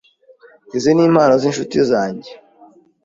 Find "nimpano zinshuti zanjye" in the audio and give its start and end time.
0.93-2.31